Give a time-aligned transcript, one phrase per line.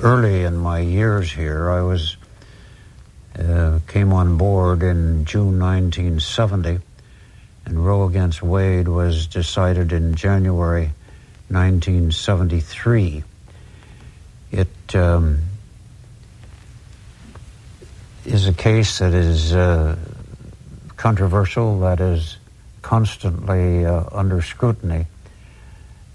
[0.00, 2.16] Early in my years here, I was
[3.38, 6.80] uh, came on board in June 1970,
[7.64, 10.90] and Roe against Wade was decided in January
[11.48, 13.24] 1973.
[14.50, 15.38] It um,
[18.24, 19.96] is a case that is uh,
[20.96, 22.38] controversial, that is
[22.82, 25.06] constantly uh, under scrutiny,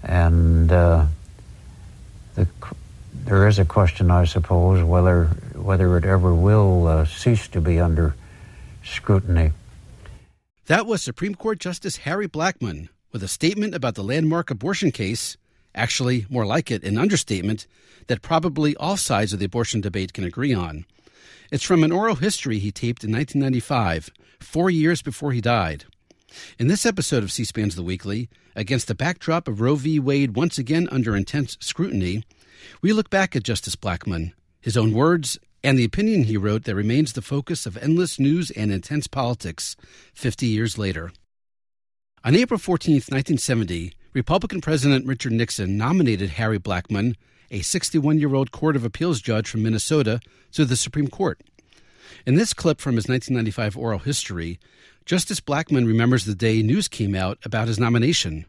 [0.02, 1.06] and uh,
[2.34, 2.46] the
[3.28, 7.78] there is a question, I suppose, whether whether it ever will uh, cease to be
[7.78, 8.14] under
[8.82, 9.52] scrutiny.
[10.66, 15.36] That was Supreme Court Justice Harry Blackmun with a statement about the landmark abortion case,
[15.74, 17.66] actually, more like it, an understatement
[18.06, 20.86] that probably all sides of the abortion debate can agree on.
[21.50, 25.84] It's from an oral history he taped in 1995, four years before he died.
[26.58, 30.00] In this episode of C SPAN's The Weekly, against the backdrop of Roe v.
[30.00, 32.24] Wade once again under intense scrutiny,
[32.82, 36.74] we look back at Justice Blackmun, his own words, and the opinion he wrote that
[36.74, 39.76] remains the focus of endless news and intense politics
[40.14, 41.10] 50 years later.
[42.24, 47.14] On April 14, 1970, Republican President Richard Nixon nominated Harry Blackmun,
[47.50, 50.20] a 61 year old Court of Appeals judge from Minnesota,
[50.52, 51.40] to the Supreme Court.
[52.26, 54.58] In this clip from his 1995 oral history,
[55.04, 58.44] Justice Blackmun remembers the day news came out about his nomination.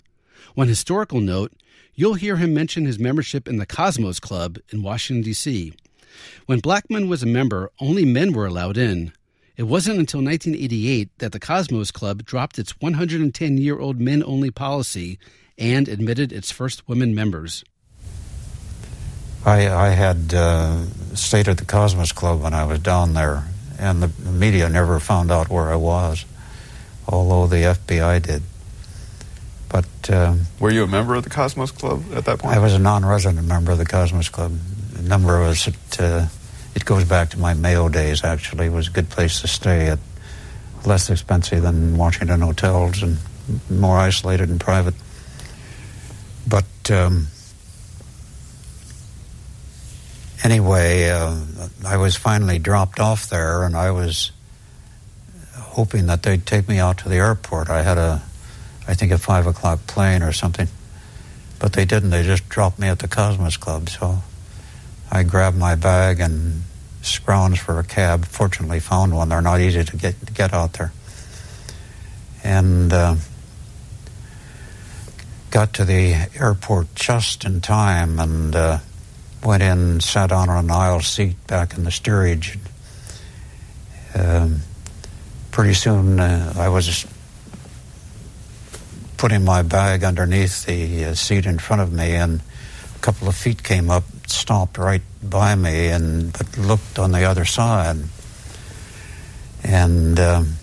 [0.56, 1.54] One historical note
[2.00, 5.74] you'll hear him mention his membership in the Cosmos Club in Washington, D.C.
[6.46, 9.12] When Blackmun was a member, only men were allowed in.
[9.58, 14.50] It wasn't until 1988 that the Cosmos Club dropped its 110 year old men only
[14.50, 15.20] policy
[15.58, 17.66] and admitted its first women members.
[19.46, 20.86] I, I had uh,
[21.16, 23.44] stayed at the Cosmos Club when I was down there,
[23.78, 26.24] and the media never found out where I was,
[27.10, 28.44] although the FBI did.
[29.70, 32.56] But um, were you a member of the Cosmos Club at that point?
[32.56, 34.58] I was a non-resident member of the Cosmos Club.
[34.98, 35.68] A number of us.
[35.68, 36.26] It, uh,
[36.76, 38.24] it goes back to my Mayo days.
[38.24, 40.00] Actually, it was a good place to stay at,
[40.86, 43.18] less expensive than Washington hotels and
[43.70, 44.94] more isolated and private.
[46.48, 47.28] But um,
[50.44, 51.36] anyway, uh,
[51.86, 54.32] I was finally dropped off there, and I was
[55.56, 57.70] hoping that they'd take me out to the airport.
[57.70, 58.24] I had a
[58.90, 60.68] I think, a five o'clock plane or something.
[61.60, 62.10] But they didn't.
[62.10, 63.88] They just dropped me at the Cosmos Club.
[63.88, 64.24] So
[65.12, 66.64] I grabbed my bag and
[67.04, 68.26] scrounged for a cab.
[68.26, 69.30] Fortunately, found one.
[69.30, 70.92] They're not easy to get get out there.
[72.44, 73.16] And uh,
[75.52, 78.80] got to the airport just in time and uh,
[79.44, 82.58] went in, sat on an aisle seat back in the steerage.
[84.16, 84.62] Um,
[85.52, 87.06] pretty soon, uh, I was
[89.20, 92.40] putting my bag underneath the uh, seat in front of me, and
[92.96, 97.26] a couple of feet came up, stopped right by me, and but looked on the
[97.26, 97.98] other side.
[99.62, 100.54] And um,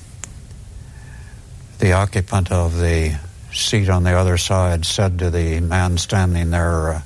[1.81, 3.21] the occupant of the
[3.53, 7.03] seat on the other side said to the man standing there, uh,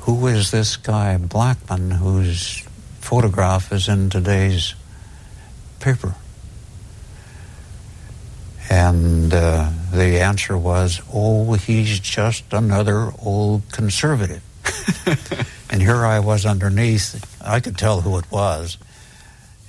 [0.00, 2.62] "Who is this guy Blackmun whose
[3.00, 4.74] photograph is in today's
[5.80, 6.16] paper?"
[8.68, 14.42] And uh, the answer was, oh, he's just another old conservative.
[15.70, 17.40] and here I was underneath.
[17.44, 18.78] I could tell who it was.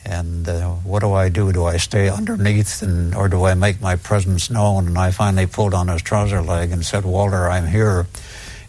[0.03, 1.51] And uh, what do I do?
[1.51, 4.87] Do I stay underneath and, or do I make my presence known?
[4.87, 8.07] And I finally pulled on his trouser leg and said, Walter, I'm here.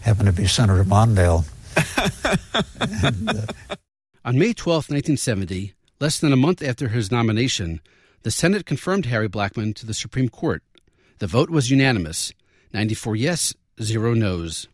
[0.01, 1.45] Happened to be Senator Mondale.
[3.03, 3.75] and, uh,
[4.25, 7.79] on May 12, 1970, less than a month after his nomination,
[8.23, 10.61] the Senate confirmed Harry Blackmun to the Supreme Court.
[11.19, 12.33] The vote was unanimous
[12.73, 14.67] 94 yes, 0 no's.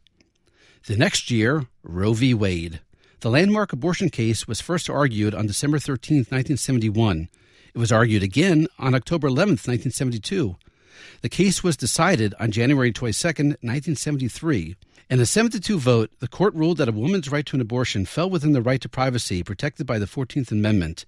[0.88, 2.34] The next year, Roe v.
[2.34, 2.82] Wade.
[3.22, 7.30] The landmark abortion case was first argued on December 13, 1971.
[7.74, 10.56] It was argued again on October 11, 1972.
[11.22, 14.76] The case was decided on January 22, 1973.
[15.10, 17.62] In a 7 to 2 vote, the court ruled that a woman's right to an
[17.62, 21.06] abortion fell within the right to privacy protected by the 14th Amendment.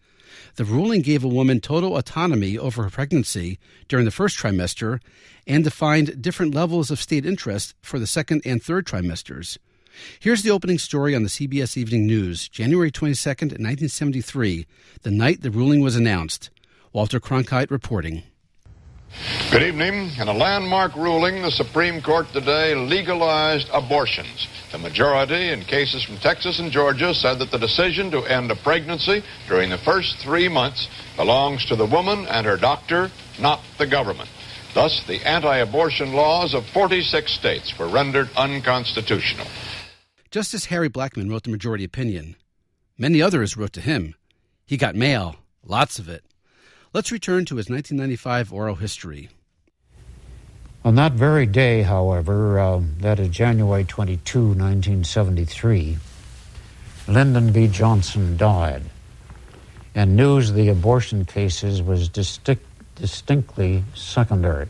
[0.56, 5.00] The ruling gave a woman total autonomy over her pregnancy during the first trimester
[5.46, 9.58] and defined different levels of state interest for the second and third trimesters.
[10.20, 14.68] Here's the opening story on the CBS Evening News, January 22nd, 1973,
[15.02, 16.50] the night the ruling was announced.
[16.94, 18.24] Walter Cronkite reporting.
[19.52, 20.12] Good evening.
[20.20, 24.48] In a landmark ruling, the Supreme Court today legalized abortions.
[24.72, 28.56] The majority in cases from Texas and Georgia said that the decision to end a
[28.56, 33.10] pregnancy during the first three months belongs to the woman and her doctor,
[33.40, 34.30] not the government.
[34.74, 39.48] Thus, the anti abortion laws of 46 states were rendered unconstitutional.
[40.30, 42.36] Justice Harry Blackmun wrote the majority opinion.
[42.98, 44.14] Many others wrote to him.
[44.66, 46.24] He got mail, lots of it.
[46.98, 49.30] Let's return to his 1995 oral history.
[50.84, 56.00] On that very day, however, uh, that is January 22, 1973,
[57.08, 57.68] Lyndon B.
[57.68, 58.82] Johnson died,
[59.94, 62.66] and news of the abortion cases was distinct,
[62.96, 64.68] distinctly secondary.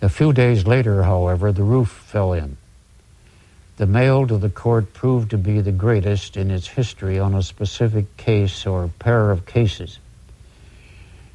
[0.00, 2.56] A few days later, however, the roof fell in.
[3.76, 7.42] The mail to the court proved to be the greatest in its history on a
[7.44, 10.00] specific case or pair of cases.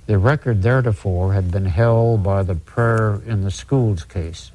[0.07, 4.51] The record theretofore had been held by the prayer in the schools case.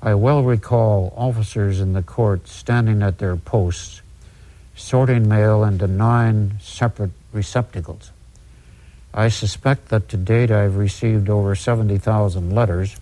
[0.00, 4.00] I well recall officers in the court standing at their posts,
[4.74, 8.10] sorting mail into nine separate receptacles.
[9.12, 12.96] I suspect that to date I've received over 70,000 letters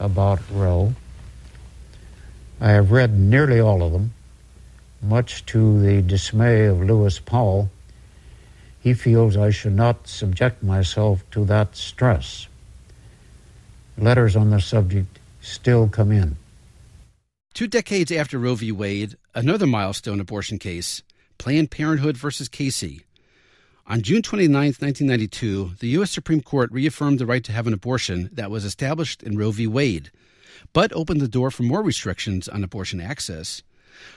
[0.00, 0.92] about Roe.
[2.60, 4.12] I have read nearly all of them,
[5.00, 7.70] much to the dismay of Lewis Powell
[8.80, 12.46] he feels I should not subject myself to that stress.
[13.96, 16.36] Letters on the subject still come in.
[17.54, 18.70] Two decades after Roe v.
[18.70, 21.02] Wade, another milestone abortion case,
[21.38, 23.02] Planned Parenthood versus Casey.
[23.86, 26.10] On June 29, 1992, the U.S.
[26.10, 29.66] Supreme Court reaffirmed the right to have an abortion that was established in Roe v.
[29.66, 30.10] Wade,
[30.72, 33.62] but opened the door for more restrictions on abortion access.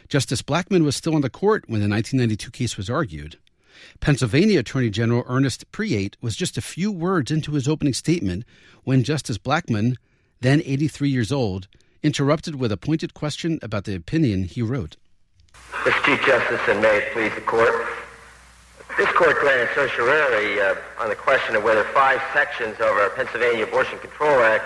[0.10, 3.38] Justice Blackmun was still on the court when the 1992 case was argued.
[4.00, 8.45] Pennsylvania Attorney General Ernest Preate was just a few words into his opening statement
[8.83, 9.95] when Justice Blackmun,
[10.41, 11.68] then 83 years old,
[12.03, 14.97] interrupted with a pointed question about the opinion he wrote.
[15.83, 16.03] Mr.
[16.03, 17.88] Chief Justice, and may it please the court,
[18.97, 23.63] this court granted certiorari uh, on the question of whether five sections of our Pennsylvania
[23.63, 24.65] Abortion Control Act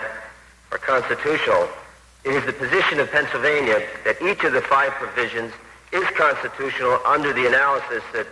[0.72, 1.68] are constitutional.
[2.24, 5.52] It is the position of Pennsylvania that each of the five provisions
[5.92, 8.26] is constitutional under the analysis that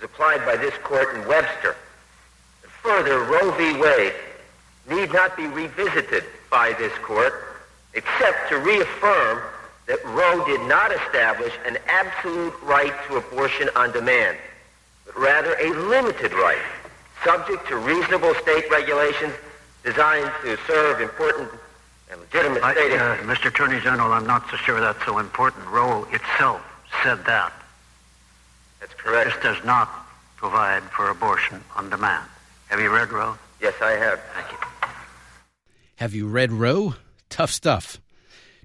[0.00, 1.76] was applied by this court in Webster.
[2.82, 3.78] Further, Roe v.
[3.78, 4.14] Wade
[4.88, 7.44] need not be revisited by this court
[7.92, 9.42] except to reaffirm
[9.86, 14.38] that Roe did not establish an absolute right to abortion on demand,
[15.04, 16.62] but rather a limited right,
[17.24, 19.34] subject to reasonable state regulations
[19.84, 21.50] designed to serve important
[22.10, 23.46] and legitimate I, state uh, Mr.
[23.46, 25.66] Attorney General, I'm not so sure that's so important.
[25.66, 26.62] Roe itself
[27.02, 27.52] said that.
[28.80, 29.30] That's correct.
[29.30, 29.88] This does not
[30.36, 32.26] provide for abortion on demand.
[32.68, 33.36] Have you read Roe?
[33.60, 34.20] Yes, I have.
[34.34, 34.58] Thank you.
[35.96, 36.94] Have you read Roe?
[37.28, 38.00] Tough stuff.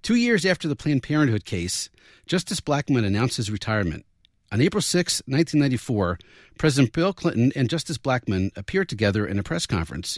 [0.01, 1.89] Two years after the Planned Parenthood case,
[2.25, 4.06] Justice Blackmun announced his retirement.
[4.51, 6.19] On April 6, 1994,
[6.57, 10.18] President Bill Clinton and Justice Blackmun appeared together in a press conference.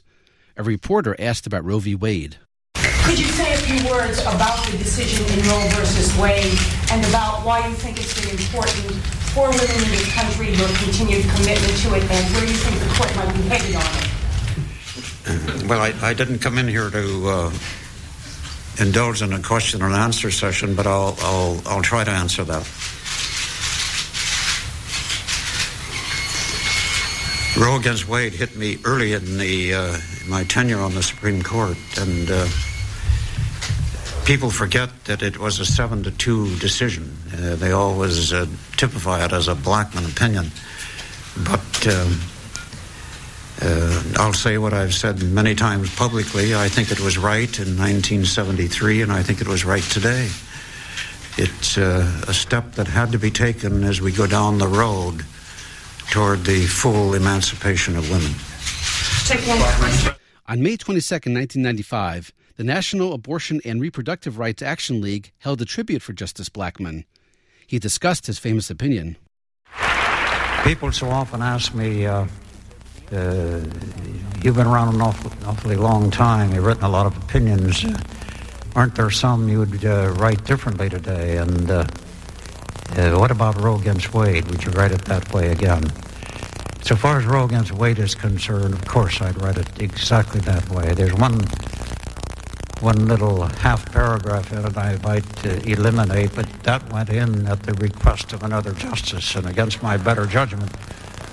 [0.56, 1.96] A reporter asked about Roe v.
[1.96, 2.38] Wade.
[3.08, 6.60] Could you say a few words about the decision in Roe versus Wade
[6.92, 8.92] and about why you think it's been important
[9.32, 12.94] for women in this country, your continued commitment to it, and where you think the
[12.96, 15.70] court might be headed on it?
[15.70, 17.54] Well, I, I didn't come in here to uh,
[18.78, 22.68] indulge in a question and answer session, but I'll, I'll, I'll try to answer that.
[27.58, 31.78] Roe against Wade hit me early in the uh, my tenure on the Supreme Court,
[31.98, 32.48] and uh,
[34.28, 37.16] people forget that it was a seven to two decision.
[37.34, 40.52] Uh, they always uh, typify it as a Blackmun opinion,
[41.50, 41.88] but.
[41.88, 42.20] Um,
[43.60, 46.54] uh, I'll say what I've said many times publicly.
[46.54, 50.30] I think it was right in 1973, and I think it was right today.
[51.40, 55.26] It's uh, a step that had to be taken as we go down the road
[56.12, 58.32] toward the full emancipation of women.
[59.26, 60.14] Take one more question.
[60.48, 66.02] On May 22, 1995, the National Abortion and Reproductive Rights Action League held a tribute
[66.02, 67.06] for Justice Blackmun.
[67.68, 69.16] He discussed his famous opinion.
[70.64, 72.26] People so often ask me, uh,
[73.12, 73.60] uh,
[74.42, 76.52] you've been around an awful, awfully long time.
[76.52, 77.86] You've written a lot of opinions.
[78.76, 81.38] Aren't there some you'd uh, write differently today?
[81.38, 81.86] And uh,
[82.96, 84.50] uh, what about Roe against Wade?
[84.50, 85.84] Would you write it that way again?
[86.82, 90.70] So far as Roe against Wade is concerned, of course I'd write it exactly that
[90.70, 90.94] way.
[90.94, 91.40] There's one
[92.82, 97.64] one little half paragraph in it I might uh, eliminate, but that went in at
[97.64, 100.72] the request of another justice, and against my better judgment,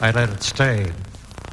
[0.00, 0.90] I let it stay.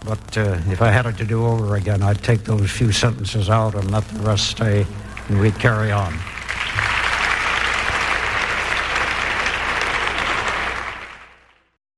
[0.05, 3.49] But uh, if I had it to do over again, I'd take those few sentences
[3.49, 4.85] out and let the rest stay,
[5.27, 6.13] and we'd carry on.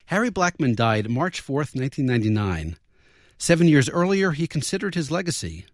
[0.07, 2.77] Harry Blackmun died March 4, 1999.
[3.38, 5.65] Seven years earlier, he considered his legacy.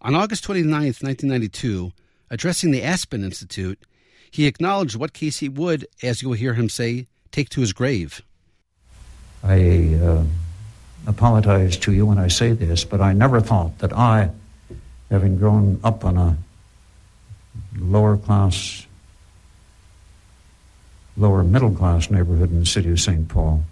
[0.00, 1.92] On August 29, 1992,
[2.30, 3.80] addressing the Aspen Institute,
[4.30, 7.72] he acknowledged what case he would, as you will hear him say, take to his
[7.72, 8.22] grave.
[9.42, 10.24] I uh,
[11.06, 14.30] apologize to you when I say this, but I never thought that I,
[15.10, 16.36] having grown up in a
[17.76, 18.86] lower class,
[21.16, 23.28] lower middle class neighborhood in the city of St.
[23.28, 23.64] Paul,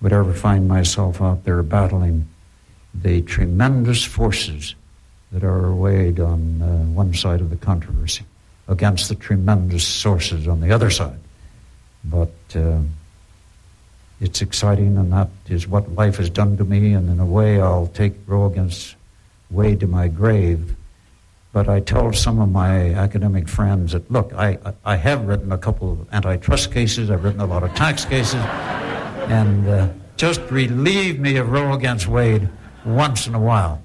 [0.00, 2.28] would ever find myself out there battling
[2.92, 4.74] the tremendous forces
[5.34, 8.24] that are weighed on uh, one side of the controversy
[8.68, 11.18] against the tremendous sources on the other side.
[12.04, 12.78] But uh,
[14.20, 17.60] it's exciting, and that is what life has done to me, and in a way,
[17.60, 18.94] I'll take Roe against
[19.50, 20.76] Wade to my grave.
[21.52, 25.58] But I told some of my academic friends that, look, I, I have written a
[25.58, 28.40] couple of antitrust cases, I've written a lot of tax cases,
[29.26, 32.48] and uh, just relieve me of Roe against Wade
[32.84, 33.82] once in a while.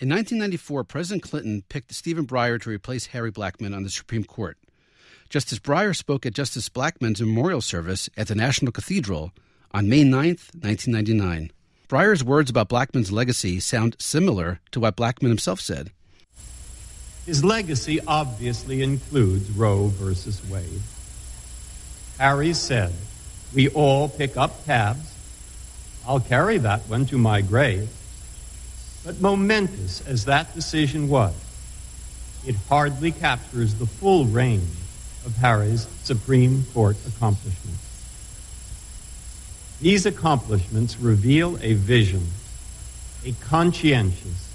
[0.00, 4.56] In 1994, President Clinton picked Stephen Breyer to replace Harry Blackmun on the Supreme Court.
[5.28, 9.30] Justice Breyer spoke at Justice Blackmun's memorial service at the National Cathedral
[9.72, 11.52] on May 9, 1999.
[11.86, 15.90] Breyer's words about Blackmun's legacy sound similar to what Blackmun himself said.
[17.26, 20.80] His legacy obviously includes Roe versus Wade.
[22.16, 22.94] Harry said,
[23.54, 25.14] We all pick up tabs.
[26.06, 27.90] I'll carry that one to my grave.
[29.04, 31.34] But momentous as that decision was,
[32.46, 34.76] it hardly captures the full range
[35.24, 37.78] of Harry's Supreme Court accomplishments.
[39.80, 42.26] These accomplishments reveal a vision,
[43.24, 44.50] a conscientious,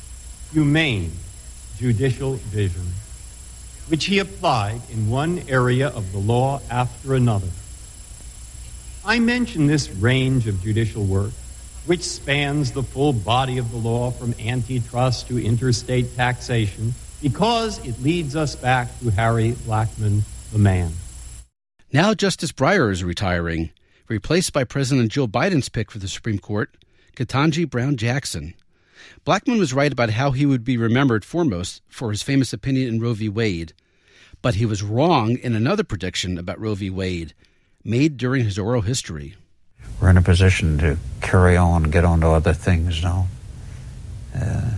[0.52, 1.12] humane
[1.78, 2.94] judicial vision,
[3.88, 7.50] which he applied in one area of the law after another.
[9.04, 11.32] I mention this range of judicial work
[11.86, 18.02] which spans the full body of the law from antitrust to interstate taxation, because it
[18.02, 20.92] leads us back to Harry Blackmun, the man.
[21.92, 23.70] Now Justice Breyer is retiring,
[24.08, 26.76] replaced by President Joe Biden's pick for the Supreme Court,
[27.16, 28.54] Ketanji Brown Jackson.
[29.26, 33.00] Blackmun was right about how he would be remembered foremost for his famous opinion in
[33.00, 33.30] Roe v.
[33.30, 33.74] Wade,
[34.42, 36.90] but he was wrong in another prediction about Roe v.
[36.90, 37.34] Wade,
[37.84, 39.36] made during his oral history
[40.00, 43.28] we're in a position to carry on, get on to other things now.
[44.36, 44.72] Uh,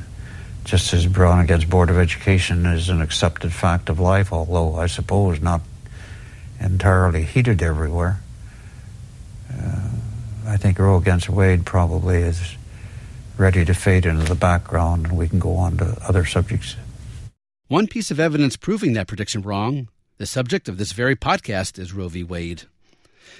[0.63, 4.87] just as Brown against Board of Education is an accepted fact of life, although I
[4.87, 5.61] suppose not
[6.59, 8.19] entirely heated everywhere.
[9.51, 9.89] Uh,
[10.45, 12.55] I think Roe against Wade probably is
[13.37, 16.75] ready to fade into the background, and we can go on to other subjects.
[17.67, 21.93] One piece of evidence proving that prediction wrong, the subject of this very podcast, is
[21.93, 22.23] Roe v.
[22.23, 22.63] Wade.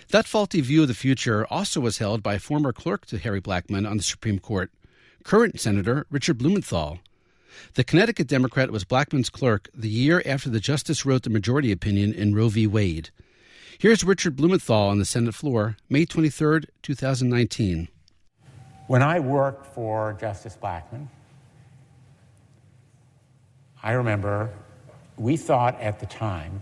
[0.10, 3.89] That faulty view of the future also was held by former clerk to Harry Blackmun
[3.89, 4.72] on the Supreme Court,
[5.24, 7.00] current Senator Richard Blumenthal.
[7.74, 12.13] The Connecticut Democrat was Blackmun's clerk the year after the justice wrote the majority opinion
[12.13, 12.68] in Roe v.
[12.68, 13.10] Wade.
[13.77, 17.89] Here's Richard Blumenthal on the Senate floor, May 23, 2019.
[18.88, 21.08] When I worked for Justice Blackmun,
[23.84, 24.50] I remember
[25.18, 26.62] we thought at the time,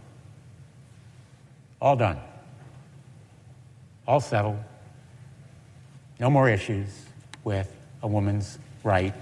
[1.80, 2.20] all done
[4.08, 4.60] all settled.
[6.20, 7.06] No more issues
[7.44, 7.72] with
[8.02, 9.14] a woman's right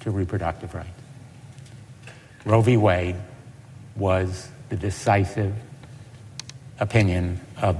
[0.00, 0.90] to reproductive rights.
[2.44, 2.76] Roe v.
[2.76, 3.16] Wade
[3.96, 5.54] was the decisive
[6.78, 7.76] opinion of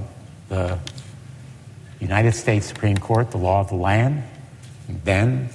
[0.49, 0.79] the
[1.99, 4.23] United States Supreme Court, the law of the land,
[5.03, 5.49] then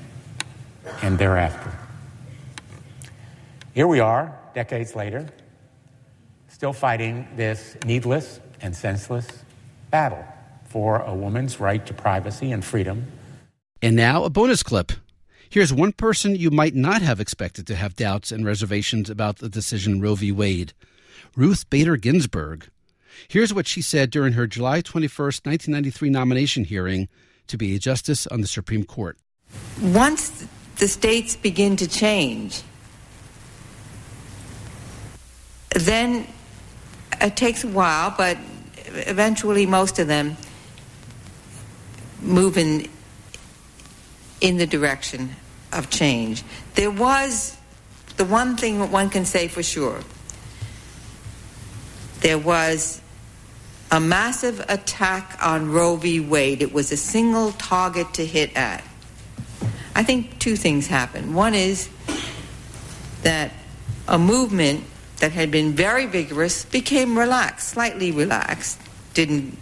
[1.02, 1.76] and thereafter.
[3.74, 5.28] Here we are, decades later,
[6.48, 9.26] still fighting this needless and senseless
[9.90, 10.24] battle
[10.70, 13.04] for a woman's right to privacy and freedom.
[13.82, 14.92] And now a bonus clip.
[15.48, 19.48] Here's one person you might not have expected to have doubts and reservations about the
[19.48, 20.30] decision Roe v.
[20.30, 20.72] Wade
[21.36, 22.70] Ruth Bader Ginsburg.
[23.26, 27.08] Here's what she said during her July 21st, 1993 nomination hearing
[27.48, 29.18] to be a justice on the Supreme Court.
[29.82, 30.46] Once
[30.76, 32.62] the states begin to change,
[35.74, 36.26] then
[37.20, 38.38] it takes a while, but
[38.86, 40.36] eventually most of them
[42.22, 42.88] moving
[44.40, 45.30] in the direction
[45.72, 46.42] of change.
[46.74, 47.56] There was
[48.16, 50.00] the one thing that one can say for sure
[52.20, 53.00] there was
[53.90, 56.20] a massive attack on Roe v.
[56.20, 56.62] Wade.
[56.62, 58.84] It was a single target to hit at.
[59.94, 61.34] I think two things happened.
[61.34, 61.88] One is
[63.22, 63.52] that
[64.06, 64.84] a movement
[65.18, 68.80] that had been very vigorous became relaxed, slightly relaxed,
[69.14, 69.58] didn't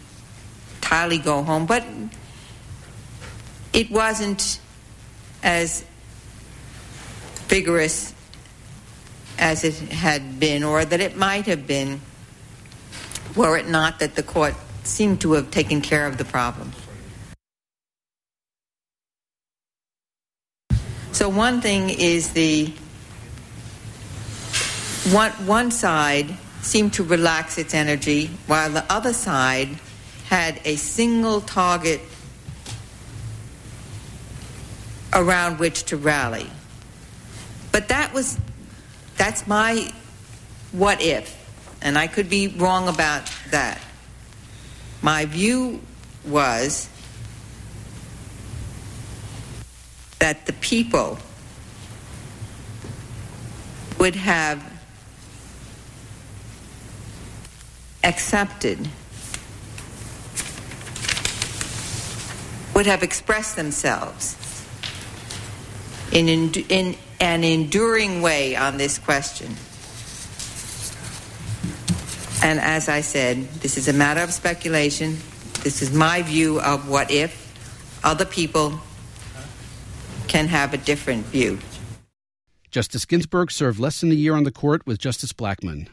[0.77, 1.85] entirely go home, but
[3.73, 4.61] it wasn't
[5.43, 5.85] as
[7.49, 8.15] vigorous
[9.39, 12.01] as it had been or that it might have been
[13.37, 16.73] were it not that the court seemed to have taken care of the problem.
[21.13, 22.73] So one thing is the
[25.13, 29.69] one one side seemed to relax its energy while the other side
[30.29, 32.01] had a single target
[35.13, 36.51] around which to rally.
[37.73, 38.39] But that was
[39.17, 39.93] that's my
[40.73, 41.37] what if
[41.81, 43.81] and I could be wrong about that.
[45.03, 45.81] My view
[46.27, 46.89] was
[50.19, 51.19] that the people
[53.99, 54.63] would have
[58.03, 58.89] accepted,
[62.75, 64.37] would have expressed themselves
[66.13, 66.29] in,
[66.69, 69.55] in an enduring way on this question.
[72.43, 75.19] And as I said, this is a matter of speculation.
[75.65, 77.47] This is my view of what if
[78.05, 78.79] other people
[80.29, 81.59] can have a different view.
[82.71, 85.89] Justice Ginsburg served less than a year on the court with Justice Blackmun.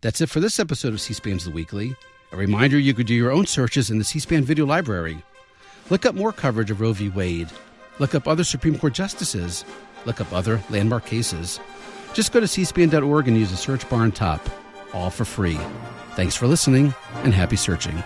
[0.00, 1.94] That's it for this episode of C SPAN's The Weekly.
[2.32, 5.22] A reminder you could do your own searches in the C SPAN video library.
[5.90, 7.10] Look up more coverage of Roe v.
[7.10, 7.50] Wade.
[7.98, 9.64] Look up other Supreme Court justices.
[10.04, 11.60] Look up other landmark cases.
[12.12, 14.40] Just go to cspan.org and use the search bar on top
[14.94, 15.58] all for free.
[16.14, 18.02] Thanks for listening and happy searching.